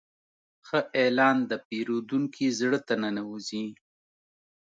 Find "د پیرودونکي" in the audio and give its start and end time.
1.49-2.47